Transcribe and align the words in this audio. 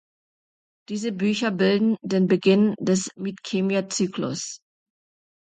Diese 0.89 1.11
Bücher 1.11 1.51
bilden 1.51 1.95
den 2.01 2.25
Beginn 2.25 2.73
des 2.79 3.11
Midkemia-Zyklus. 3.17 4.59